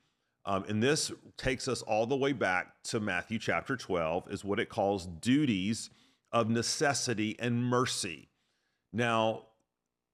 um, 0.45 0.65
and 0.67 0.81
this 0.81 1.11
takes 1.37 1.67
us 1.67 1.81
all 1.81 2.05
the 2.05 2.15
way 2.15 2.33
back 2.33 2.81
to 2.83 2.99
Matthew 2.99 3.39
chapter 3.39 3.75
twelve, 3.75 4.29
is 4.31 4.43
what 4.43 4.59
it 4.59 4.69
calls 4.69 5.05
duties 5.05 5.89
of 6.31 6.49
necessity 6.49 7.35
and 7.39 7.63
mercy. 7.63 8.27
Now, 8.91 9.43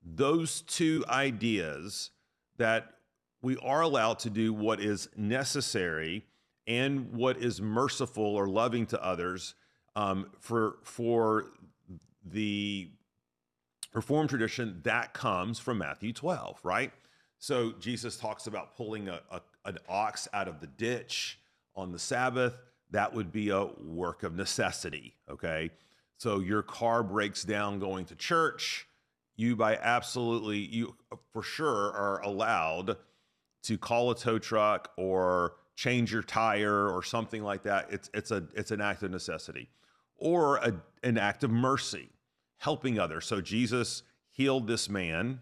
those 0.04 0.62
two 0.62 1.04
ideas 1.10 2.12
that 2.58 2.94
we 3.42 3.58
are 3.58 3.82
allowed 3.82 4.20
to 4.20 4.30
do 4.30 4.54
what 4.54 4.80
is 4.80 5.10
necessary 5.16 6.26
and 6.66 7.12
what 7.14 7.38
is 7.38 7.62
merciful 7.62 8.36
or 8.36 8.48
loving 8.48 8.86
to 8.88 9.04
others 9.04 9.56
um, 9.96 10.30
for 10.40 10.78
for 10.84 11.52
the 12.26 12.90
Reformed 13.94 14.30
tradition 14.30 14.82
that 14.84 15.14
comes 15.14 15.60
from 15.60 15.78
Matthew 15.78 16.14
12, 16.14 16.60
right? 16.64 16.92
So 17.38 17.74
Jesus 17.80 18.18
talks 18.18 18.48
about 18.48 18.76
pulling 18.76 19.10
a, 19.10 19.22
a, 19.30 19.42
an 19.66 19.78
ox 19.88 20.28
out 20.34 20.48
of 20.48 20.60
the 20.60 20.68
ditch 20.68 21.40
on 21.76 21.92
the 21.92 22.00
Sabbath. 22.00 22.56
That 22.92 23.14
would 23.14 23.32
be 23.32 23.50
a 23.50 23.66
work 23.84 24.24
of 24.24 24.36
necessity, 24.36 25.16
okay? 25.30 25.70
So 26.18 26.40
your 26.40 26.64
car 26.64 27.04
breaks 27.04 27.44
down 27.44 27.80
going 27.80 28.06
to 28.06 28.16
church. 28.16 28.88
You, 29.36 29.56
by 29.56 29.78
absolutely, 29.78 30.60
you 30.60 30.96
for 31.32 31.44
sure 31.44 31.92
are 31.92 32.22
allowed 32.22 32.98
to 33.64 33.78
call 33.78 34.12
a 34.12 34.16
tow 34.16 34.40
truck 34.40 34.92
or 34.98 35.56
change 35.76 36.14
your 36.14 36.24
tire 36.24 36.90
or 36.90 37.04
something 37.04 37.44
like 37.44 37.64
that. 37.64 37.92
It's 37.92 38.10
it's 38.14 38.32
a 38.32 38.44
it's 38.56 38.72
an 38.72 38.80
act 38.80 39.04
of 39.04 39.12
necessity 39.12 39.70
or 40.18 40.58
a, 40.58 40.74
an 41.04 41.18
act 41.18 41.44
of 41.44 41.52
mercy 41.52 42.10
helping 42.64 42.98
others. 42.98 43.26
So 43.26 43.42
Jesus 43.42 44.04
healed 44.30 44.68
this 44.68 44.88
man. 44.88 45.42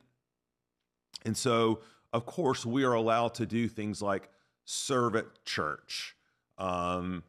And 1.24 1.38
so, 1.38 1.82
of 2.12 2.26
course, 2.26 2.66
we 2.66 2.84
are 2.84 2.94
allowed 2.94 3.36
to 3.36 3.46
do 3.46 3.68
things 3.68 4.02
like 4.02 4.28
serve 4.66 5.16
at 5.16 5.46
church, 5.46 6.16
um, 6.58 7.24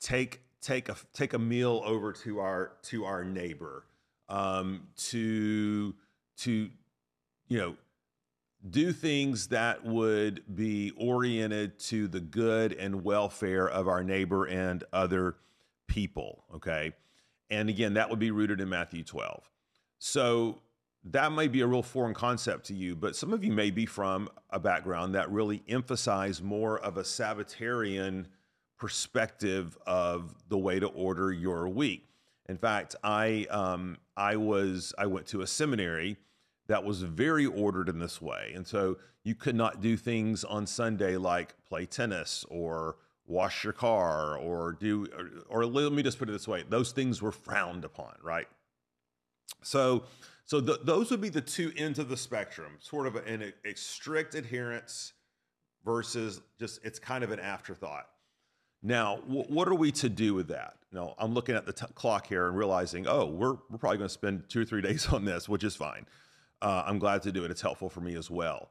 take 0.00 0.42
take 0.60 0.88
a 0.88 0.96
take 1.12 1.34
a 1.34 1.40
meal 1.40 1.82
over 1.84 2.12
to 2.12 2.38
our 2.38 2.74
to 2.84 3.04
our 3.04 3.24
neighbor, 3.24 3.84
um, 4.28 4.86
to 4.96 5.92
to 6.38 6.70
you 7.48 7.58
know 7.58 7.76
do 8.70 8.92
things 8.92 9.48
that 9.48 9.84
would 9.84 10.42
be 10.54 10.92
oriented 10.96 11.80
to 11.80 12.06
the 12.06 12.20
good 12.20 12.72
and 12.74 13.02
welfare 13.02 13.68
of 13.68 13.88
our 13.88 14.04
neighbor 14.04 14.44
and 14.44 14.84
other 14.92 15.34
people. 15.88 16.44
Okay. 16.54 16.92
And 17.50 17.68
again, 17.68 17.94
that 17.94 18.10
would 18.10 18.18
be 18.18 18.30
rooted 18.30 18.60
in 18.60 18.68
Matthew 18.68 19.04
12. 19.04 19.48
So 19.98 20.60
that 21.04 21.30
might 21.32 21.52
be 21.52 21.60
a 21.60 21.66
real 21.66 21.82
foreign 21.82 22.14
concept 22.14 22.66
to 22.66 22.74
you, 22.74 22.96
but 22.96 23.14
some 23.14 23.32
of 23.32 23.44
you 23.44 23.52
may 23.52 23.70
be 23.70 23.86
from 23.86 24.28
a 24.50 24.58
background 24.58 25.14
that 25.14 25.30
really 25.30 25.62
emphasize 25.68 26.42
more 26.42 26.78
of 26.80 26.96
a 26.96 27.04
Sabbatarian 27.04 28.26
perspective 28.76 29.78
of 29.86 30.34
the 30.48 30.58
way 30.58 30.80
to 30.80 30.86
order 30.88 31.32
your 31.32 31.68
week. 31.68 32.08
In 32.48 32.56
fact, 32.56 32.94
I 33.02 33.46
um, 33.50 33.98
I 34.16 34.36
was 34.36 34.92
I 34.98 35.06
went 35.06 35.26
to 35.28 35.42
a 35.42 35.46
seminary 35.46 36.16
that 36.68 36.84
was 36.84 37.02
very 37.02 37.46
ordered 37.46 37.88
in 37.88 37.98
this 37.98 38.20
way, 38.20 38.52
and 38.54 38.66
so 38.66 38.98
you 39.22 39.34
could 39.34 39.56
not 39.56 39.80
do 39.80 39.96
things 39.96 40.44
on 40.44 40.66
Sunday 40.66 41.16
like 41.16 41.54
play 41.68 41.86
tennis 41.86 42.44
or 42.48 42.96
wash 43.26 43.64
your 43.64 43.72
car 43.72 44.36
or 44.38 44.76
do 44.78 45.06
or, 45.48 45.62
or, 45.62 45.66
let 45.66 45.92
me 45.92 46.02
just 46.02 46.18
put 46.18 46.28
it 46.28 46.32
this 46.32 46.46
way 46.46 46.64
those 46.68 46.92
things 46.92 47.20
were 47.20 47.32
frowned 47.32 47.84
upon 47.84 48.14
right? 48.22 48.46
So 49.62 50.04
so 50.44 50.60
the, 50.60 50.78
those 50.84 51.10
would 51.10 51.20
be 51.20 51.28
the 51.28 51.40
two 51.40 51.72
ends 51.76 51.98
of 51.98 52.08
the 52.08 52.16
spectrum 52.16 52.72
sort 52.78 53.06
of 53.06 53.16
an 53.16 53.52
a, 53.64 53.74
strict 53.74 54.34
adherence 54.34 55.12
versus 55.84 56.40
just 56.58 56.80
it's 56.84 56.98
kind 56.98 57.24
of 57.24 57.32
an 57.32 57.40
afterthought. 57.40 58.06
Now 58.82 59.16
what 59.26 59.66
are 59.68 59.74
we 59.74 59.90
to 59.92 60.08
do 60.08 60.34
with 60.34 60.48
that? 60.48 60.76
Now 60.92 61.14
i'm 61.18 61.34
looking 61.34 61.56
at 61.56 61.66
the 61.66 61.72
clock 61.72 62.28
here 62.28 62.46
and 62.48 62.56
realizing 62.56 63.06
oh 63.08 63.26
we're, 63.26 63.56
we're 63.70 63.78
probably 63.78 63.98
going 63.98 64.08
to 64.08 64.14
spend 64.14 64.48
two 64.48 64.62
or 64.62 64.64
three 64.64 64.82
days 64.88 65.06
on 65.08 65.24
this 65.24 65.48
which 65.48 65.64
is 65.64 65.74
fine. 65.74 66.06
Uh, 66.62 66.84
i'm 66.86 66.98
glad 66.98 67.22
to 67.22 67.32
do 67.32 67.44
it. 67.44 67.50
It's 67.50 67.62
helpful 67.62 67.88
for 67.88 68.00
me 68.00 68.14
as 68.14 68.30
well. 68.30 68.70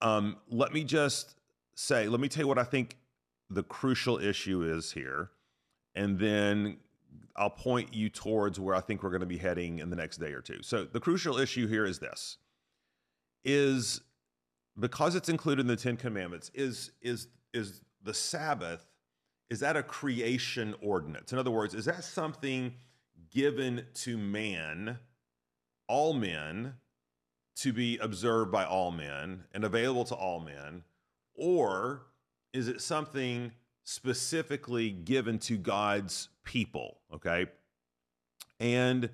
Um, 0.00 0.36
let 0.48 0.72
me 0.72 0.84
just 0.84 1.34
say 1.74 2.06
let 2.06 2.20
me 2.20 2.28
tell 2.28 2.42
you 2.42 2.48
what 2.48 2.58
i 2.58 2.64
think 2.64 2.96
the 3.54 3.62
crucial 3.62 4.18
issue 4.18 4.62
is 4.62 4.92
here. 4.92 5.30
And 5.94 6.18
then 6.18 6.78
I'll 7.36 7.50
point 7.50 7.94
you 7.94 8.08
towards 8.08 8.58
where 8.58 8.74
I 8.74 8.80
think 8.80 9.02
we're 9.02 9.10
going 9.10 9.20
to 9.20 9.26
be 9.26 9.38
heading 9.38 9.78
in 9.78 9.90
the 9.90 9.96
next 9.96 10.18
day 10.18 10.32
or 10.32 10.40
two. 10.40 10.62
So 10.62 10.84
the 10.84 11.00
crucial 11.00 11.38
issue 11.38 11.66
here 11.66 11.84
is 11.84 11.98
this 11.98 12.38
is 13.44 14.00
because 14.78 15.14
it's 15.14 15.28
included 15.28 15.62
in 15.62 15.66
the 15.66 15.76
10 15.76 15.96
commandments 15.96 16.50
is 16.54 16.92
is 17.02 17.28
is 17.52 17.82
the 18.02 18.14
Sabbath 18.14 18.86
is 19.50 19.60
that 19.60 19.76
a 19.76 19.82
creation 19.82 20.74
ordinance? 20.80 21.30
In 21.32 21.38
other 21.38 21.50
words, 21.50 21.74
is 21.74 21.84
that 21.84 22.04
something 22.04 22.72
given 23.30 23.84
to 23.94 24.16
man, 24.16 24.98
all 25.88 26.14
men, 26.14 26.74
to 27.56 27.72
be 27.72 27.98
observed 27.98 28.50
by 28.50 28.64
all 28.64 28.90
men 28.90 29.44
and 29.52 29.62
available 29.62 30.04
to 30.06 30.14
all 30.14 30.40
men? 30.40 30.84
Or 31.34 32.06
is 32.52 32.68
it 32.68 32.80
something 32.80 33.52
specifically 33.84 34.90
given 34.90 35.38
to 35.40 35.56
God's 35.56 36.28
people? 36.44 36.98
Okay. 37.12 37.46
And 38.60 39.10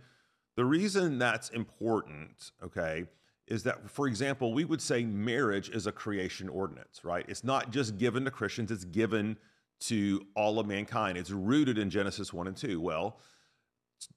The 0.59 0.65
reason 0.65 1.21
that's 1.21 1.51
important, 1.51 2.51
okay, 2.65 3.05
is 3.47 3.63
that, 3.63 3.89
for 3.89 4.09
example, 4.09 4.53
we 4.53 4.65
would 4.65 4.83
say 4.83 5.05
marriage 5.05 5.71
is 5.71 5.87
a 5.87 5.93
creation 5.93 6.49
ordinance, 6.49 7.05
right? 7.05 7.25
It's 7.29 7.45
not 7.45 7.71
just 7.71 7.97
given 7.97 8.25
to 8.25 8.33
Christians, 8.33 8.73
it's 8.73 8.85
given 8.85 9.37
to 9.83 10.27
all 10.35 10.59
of 10.59 10.67
mankind. 10.67 11.17
It's 11.17 11.31
rooted 11.31 11.79
in 11.79 11.91
Genesis 11.91 12.33
1 12.33 12.49
and 12.49 12.57
2. 12.57 12.81
Well, 12.81 13.21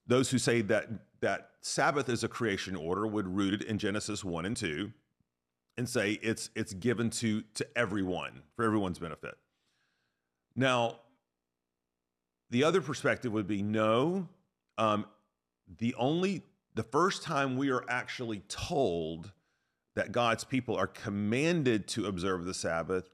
those 0.07 0.31
who 0.31 0.39
say 0.39 0.61
that 0.61 0.89
that 1.19 1.51
Sabbath 1.61 2.09
is 2.09 2.23
a 2.23 2.27
creation 2.27 2.75
order 2.75 3.05
would 3.05 3.27
root 3.27 3.53
it 3.53 3.61
in 3.67 3.77
Genesis 3.77 4.23
1 4.23 4.47
and 4.47 4.57
2 4.57 4.91
and 5.81 5.89
say 5.89 6.11
it's 6.21 6.51
it's 6.55 6.73
given 6.75 7.09
to 7.09 7.41
to 7.55 7.65
everyone 7.75 8.43
for 8.55 8.63
everyone's 8.63 8.99
benefit. 8.99 9.33
Now, 10.55 10.99
the 12.51 12.63
other 12.63 12.81
perspective 12.81 13.31
would 13.31 13.47
be 13.47 13.63
no. 13.63 14.27
Um, 14.77 15.07
the 15.79 15.95
only 15.95 16.43
the 16.75 16.83
first 16.83 17.23
time 17.23 17.57
we 17.57 17.71
are 17.71 17.83
actually 17.89 18.41
told 18.47 19.31
that 19.95 20.11
God's 20.11 20.43
people 20.43 20.75
are 20.75 20.85
commanded 20.85 21.87
to 21.89 22.05
observe 22.05 22.45
the 22.45 22.53
Sabbath 22.53 23.09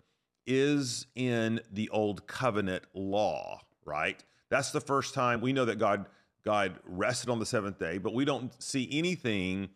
is 0.46 1.08
in 1.16 1.62
the 1.72 1.88
old 1.90 2.28
covenant 2.28 2.84
law, 2.94 3.62
right? 3.86 4.22
That's 4.50 4.72
the 4.72 4.82
first 4.82 5.14
time 5.14 5.40
we 5.40 5.54
know 5.54 5.64
that 5.64 5.80
God 5.80 6.06
God 6.44 6.80
rested 6.84 7.30
on 7.30 7.40
the 7.40 7.46
seventh 7.46 7.80
day, 7.80 7.98
but 7.98 8.14
we 8.14 8.26
don't 8.26 8.52
see 8.62 8.90
anything 8.92 9.70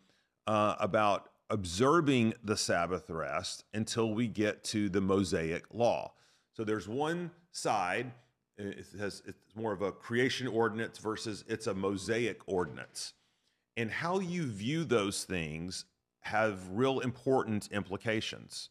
uh, 0.46 0.76
about 0.78 1.31
observing 1.52 2.32
the 2.42 2.56
Sabbath 2.56 3.10
rest 3.10 3.64
until 3.74 4.14
we 4.14 4.26
get 4.26 4.64
to 4.64 4.88
the 4.88 5.02
Mosaic 5.02 5.64
law. 5.70 6.14
So 6.54 6.64
there's 6.64 6.88
one 6.88 7.30
side, 7.50 8.10
it 8.56 8.86
has, 8.98 9.22
it's 9.26 9.54
more 9.54 9.72
of 9.72 9.82
a 9.82 9.92
creation 9.92 10.48
ordinance 10.48 10.96
versus 10.96 11.44
it's 11.46 11.66
a 11.66 11.74
Mosaic 11.74 12.40
ordinance. 12.46 13.12
And 13.76 13.90
how 13.90 14.18
you 14.18 14.46
view 14.46 14.84
those 14.84 15.24
things 15.24 15.84
have 16.20 16.58
real 16.70 17.00
important 17.00 17.68
implications. 17.70 18.70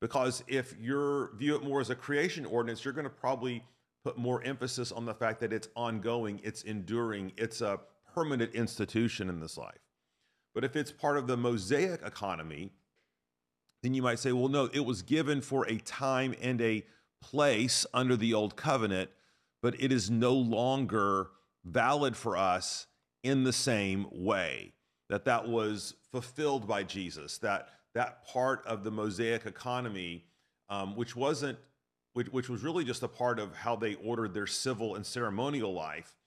Because 0.00 0.42
if 0.48 0.74
you 0.80 1.28
view 1.36 1.54
it 1.54 1.62
more 1.62 1.80
as 1.80 1.90
a 1.90 1.94
creation 1.94 2.44
ordinance, 2.44 2.84
you're 2.84 2.94
going 2.94 3.04
to 3.04 3.10
probably 3.10 3.62
put 4.02 4.18
more 4.18 4.42
emphasis 4.42 4.90
on 4.90 5.04
the 5.04 5.14
fact 5.14 5.38
that 5.40 5.52
it's 5.52 5.68
ongoing, 5.76 6.40
it's 6.42 6.62
enduring, 6.62 7.30
it's 7.36 7.60
a 7.60 7.78
permanent 8.14 8.52
institution 8.54 9.28
in 9.28 9.38
this 9.38 9.56
life. 9.56 9.78
But 10.60 10.66
if 10.66 10.76
it's 10.76 10.92
part 10.92 11.16
of 11.16 11.26
the 11.26 11.38
Mosaic 11.38 12.02
economy, 12.04 12.70
then 13.82 13.94
you 13.94 14.02
might 14.02 14.18
say, 14.18 14.30
well, 14.32 14.48
no, 14.48 14.68
it 14.74 14.84
was 14.84 15.00
given 15.00 15.40
for 15.40 15.66
a 15.66 15.78
time 15.78 16.34
and 16.38 16.60
a 16.60 16.84
place 17.22 17.86
under 17.94 18.14
the 18.14 18.34
old 18.34 18.56
covenant, 18.56 19.08
but 19.62 19.74
it 19.80 19.90
is 19.90 20.10
no 20.10 20.34
longer 20.34 21.28
valid 21.64 22.14
for 22.14 22.36
us 22.36 22.88
in 23.22 23.44
the 23.44 23.54
same 23.54 24.06
way. 24.12 24.74
That 25.08 25.24
that 25.24 25.48
was 25.48 25.94
fulfilled 26.12 26.68
by 26.68 26.82
Jesus. 26.82 27.38
That 27.38 27.70
that 27.94 28.26
part 28.26 28.62
of 28.66 28.84
the 28.84 28.90
Mosaic 28.90 29.46
economy, 29.46 30.26
um, 30.68 30.94
which 30.94 31.16
wasn't, 31.16 31.58
which, 32.12 32.28
which 32.28 32.50
was 32.50 32.62
really 32.62 32.84
just 32.84 33.02
a 33.02 33.08
part 33.08 33.38
of 33.38 33.56
how 33.56 33.76
they 33.76 33.94
ordered 33.94 34.34
their 34.34 34.46
civil 34.46 34.94
and 34.94 35.06
ceremonial 35.06 35.72
life, 35.72 36.18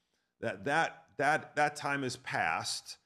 that 0.42 0.66
that 0.66 1.04
that 1.18 1.56
that 1.56 1.76
time 1.76 2.04
is 2.04 2.18
past. 2.18 2.98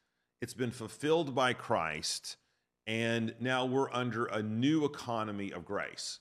It's 0.41 0.53
been 0.53 0.71
fulfilled 0.71 1.33
by 1.33 1.53
Christ, 1.53 2.37
and 2.85 3.33
now 3.39 3.65
we're 3.65 3.91
under 3.91 4.25
a 4.25 4.43
new 4.43 4.85
economy 4.85 5.51
of 5.51 5.65
grace. 5.65 6.19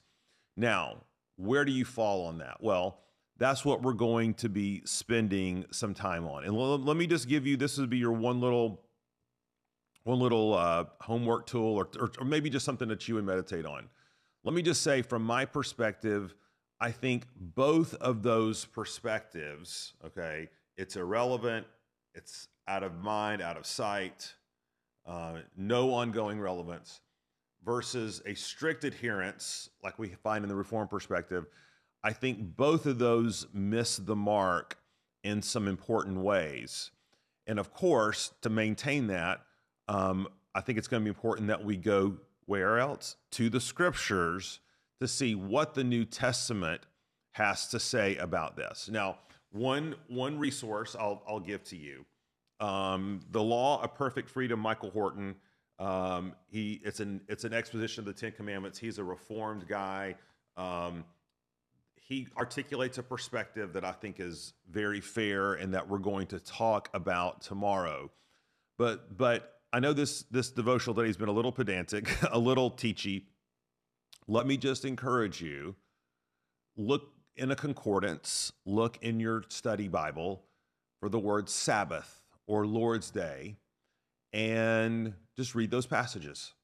Now, 0.56 1.04
where 1.36 1.66
do 1.66 1.72
you 1.72 1.84
fall 1.84 2.26
on 2.26 2.38
that? 2.38 2.62
Well, 2.62 3.00
that's 3.38 3.64
what 3.64 3.82
we're 3.82 3.92
going 3.92 4.32
to 4.34 4.48
be 4.48 4.80
spending 4.86 5.66
some 5.70 5.92
time 5.92 6.26
on. 6.26 6.44
And 6.44 6.56
l- 6.56 6.78
let 6.78 6.96
me 6.96 7.06
just 7.06 7.28
give 7.28 7.46
you 7.46 7.58
this 7.58 7.76
would 7.76 7.90
be 7.90 7.98
your 7.98 8.12
one 8.12 8.40
little 8.40 8.82
one 10.04 10.20
little 10.20 10.54
uh, 10.54 10.84
homework 11.00 11.46
tool 11.46 11.74
or, 11.74 11.88
or, 11.98 12.12
or 12.20 12.24
maybe 12.24 12.48
just 12.48 12.64
something 12.64 12.88
that 12.88 13.08
you 13.08 13.16
would 13.16 13.24
meditate 13.24 13.66
on. 13.66 13.88
Let 14.44 14.54
me 14.54 14.62
just 14.62 14.82
say, 14.82 15.02
from 15.02 15.22
my 15.22 15.44
perspective, 15.44 16.32
I 16.80 16.92
think 16.92 17.26
both 17.34 17.92
of 17.94 18.22
those 18.22 18.64
perspectives, 18.66 19.94
okay, 20.04 20.48
it's 20.76 20.94
irrelevant, 20.94 21.66
it's 22.16 22.48
out 22.66 22.82
of 22.82 23.00
mind, 23.02 23.42
out 23.42 23.56
of 23.56 23.66
sight, 23.66 24.34
uh, 25.06 25.34
no 25.56 25.92
ongoing 25.92 26.40
relevance, 26.40 27.00
versus 27.64 28.22
a 28.26 28.34
strict 28.34 28.84
adherence, 28.84 29.70
like 29.84 29.98
we 29.98 30.08
find 30.08 30.44
in 30.44 30.48
the 30.48 30.56
Reform 30.56 30.88
perspective. 30.88 31.46
I 32.02 32.12
think 32.12 32.56
both 32.56 32.86
of 32.86 32.98
those 32.98 33.46
miss 33.52 33.96
the 33.96 34.16
mark 34.16 34.78
in 35.22 35.42
some 35.42 35.68
important 35.68 36.18
ways. 36.18 36.90
And 37.46 37.58
of 37.58 37.72
course, 37.72 38.32
to 38.42 38.50
maintain 38.50 39.08
that, 39.08 39.40
um, 39.88 40.28
I 40.54 40.60
think 40.60 40.78
it's 40.78 40.88
going 40.88 41.02
to 41.02 41.04
be 41.04 41.10
important 41.10 41.48
that 41.48 41.64
we 41.64 41.76
go 41.76 42.16
where 42.46 42.78
else? 42.78 43.16
To 43.32 43.50
the 43.50 43.60
scriptures 43.60 44.60
to 45.00 45.06
see 45.06 45.34
what 45.34 45.74
the 45.74 45.84
New 45.84 46.04
Testament 46.04 46.82
has 47.32 47.68
to 47.68 47.78
say 47.78 48.16
about 48.16 48.56
this. 48.56 48.88
Now, 48.90 49.18
one 49.56 49.94
one 50.08 50.38
resource 50.38 50.96
I'll 50.98 51.22
I'll 51.26 51.40
give 51.40 51.64
to 51.64 51.76
you, 51.76 52.04
um, 52.60 53.20
the 53.30 53.42
Law 53.42 53.82
of 53.82 53.94
Perfect 53.94 54.30
Freedom, 54.30 54.60
Michael 54.60 54.90
Horton. 54.90 55.36
Um, 55.78 56.34
he 56.48 56.80
it's 56.84 57.00
an 57.00 57.20
it's 57.28 57.44
an 57.44 57.52
exposition 57.52 58.00
of 58.02 58.06
the 58.06 58.12
Ten 58.12 58.32
Commandments. 58.32 58.78
He's 58.78 58.98
a 58.98 59.04
reformed 59.04 59.66
guy. 59.68 60.16
Um, 60.56 61.04
he 61.96 62.28
articulates 62.36 62.98
a 62.98 63.02
perspective 63.02 63.72
that 63.72 63.84
I 63.84 63.90
think 63.90 64.20
is 64.20 64.52
very 64.70 65.00
fair 65.00 65.54
and 65.54 65.74
that 65.74 65.88
we're 65.88 65.98
going 65.98 66.28
to 66.28 66.38
talk 66.38 66.88
about 66.94 67.42
tomorrow. 67.42 68.10
But 68.78 69.16
but 69.16 69.60
I 69.72 69.80
know 69.80 69.92
this 69.92 70.22
this 70.24 70.50
devotional 70.50 70.94
today 70.94 71.08
has 71.08 71.16
been 71.16 71.28
a 71.28 71.32
little 71.32 71.52
pedantic, 71.52 72.08
a 72.30 72.38
little 72.38 72.70
teachy. 72.70 73.24
Let 74.28 74.46
me 74.46 74.56
just 74.56 74.84
encourage 74.84 75.40
you 75.40 75.76
look 76.76 77.15
in 77.36 77.50
a 77.50 77.56
concordance, 77.56 78.52
look 78.64 78.98
in 79.02 79.20
your 79.20 79.44
study 79.48 79.88
Bible 79.88 80.42
for 81.00 81.08
the 81.08 81.18
word 81.18 81.48
Sabbath 81.48 82.22
or 82.46 82.66
Lord's 82.66 83.10
Day 83.10 83.56
and 84.32 85.14
just 85.36 85.54
read 85.54 85.70
those 85.70 85.86
passages. 85.86 86.54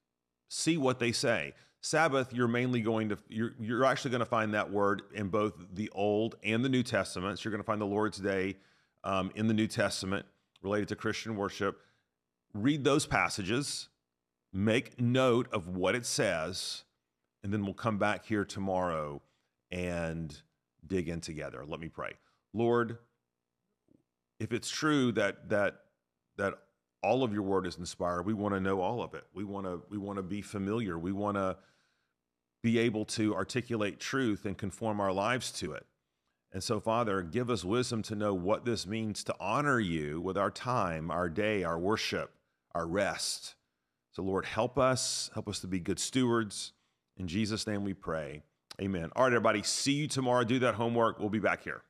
See 0.48 0.76
what 0.76 0.98
they 0.98 1.12
say. 1.12 1.54
Sabbath, 1.80 2.32
you're 2.32 2.48
mainly 2.48 2.80
going 2.80 3.08
to 3.08 3.18
you're 3.28 3.54
you're 3.58 3.84
actually 3.84 4.12
going 4.12 4.20
to 4.20 4.26
find 4.26 4.54
that 4.54 4.70
word 4.70 5.02
in 5.14 5.28
both 5.28 5.54
the 5.72 5.90
Old 5.90 6.36
and 6.44 6.64
the 6.64 6.68
New 6.68 6.82
Testaments. 6.82 7.44
You're 7.44 7.50
going 7.50 7.62
to 7.62 7.66
find 7.66 7.80
the 7.80 7.86
Lord's 7.86 8.18
Day 8.18 8.56
um, 9.02 9.32
in 9.34 9.48
the 9.48 9.54
New 9.54 9.66
Testament 9.66 10.26
related 10.62 10.88
to 10.88 10.96
Christian 10.96 11.36
worship 11.36 11.80
read 12.54 12.84
those 12.84 13.06
passages, 13.06 13.88
make 14.52 15.00
note 15.00 15.48
of 15.52 15.68
what 15.68 15.94
it 15.94 16.06
says, 16.06 16.84
and 17.42 17.52
then 17.52 17.64
we'll 17.64 17.74
come 17.74 17.98
back 17.98 18.26
here 18.26 18.44
tomorrow 18.44 19.22
and 19.70 20.42
dig 20.86 21.08
in 21.08 21.20
together. 21.20 21.64
Let 21.66 21.80
me 21.80 21.88
pray. 21.88 22.12
Lord, 22.52 22.98
if 24.38 24.52
it's 24.52 24.70
true 24.70 25.12
that 25.12 25.48
that 25.48 25.80
that 26.36 26.54
all 27.02 27.24
of 27.24 27.32
your 27.32 27.42
word 27.42 27.66
is 27.66 27.76
inspired, 27.76 28.22
we 28.22 28.34
want 28.34 28.54
to 28.54 28.60
know 28.60 28.80
all 28.80 29.02
of 29.02 29.14
it. 29.14 29.24
We 29.34 29.44
want 29.44 29.66
to 29.66 29.82
we 29.90 29.98
want 29.98 30.18
to 30.18 30.22
be 30.22 30.42
familiar. 30.42 30.98
We 30.98 31.12
want 31.12 31.36
to 31.36 31.56
be 32.62 32.78
able 32.78 33.04
to 33.04 33.34
articulate 33.34 33.98
truth 33.98 34.44
and 34.44 34.56
conform 34.56 35.00
our 35.00 35.12
lives 35.12 35.50
to 35.52 35.72
it. 35.72 35.84
And 36.52 36.62
so, 36.62 36.78
Father, 36.78 37.22
give 37.22 37.50
us 37.50 37.64
wisdom 37.64 38.02
to 38.02 38.14
know 38.14 38.34
what 38.34 38.64
this 38.64 38.86
means 38.86 39.24
to 39.24 39.34
honor 39.40 39.80
you 39.80 40.20
with 40.20 40.36
our 40.36 40.50
time, 40.50 41.10
our 41.10 41.28
day, 41.28 41.64
our 41.64 41.78
worship 41.78 42.30
our 42.74 42.86
rest. 42.86 43.54
So, 44.12 44.22
Lord, 44.22 44.44
help 44.44 44.78
us. 44.78 45.30
Help 45.34 45.48
us 45.48 45.60
to 45.60 45.66
be 45.66 45.80
good 45.80 45.98
stewards. 45.98 46.72
In 47.16 47.28
Jesus' 47.28 47.66
name 47.66 47.84
we 47.84 47.94
pray. 47.94 48.42
Amen. 48.80 49.10
All 49.14 49.24
right, 49.24 49.32
everybody. 49.32 49.62
See 49.62 49.92
you 49.92 50.08
tomorrow. 50.08 50.44
Do 50.44 50.58
that 50.60 50.74
homework. 50.74 51.18
We'll 51.18 51.28
be 51.28 51.38
back 51.38 51.62
here. 51.62 51.82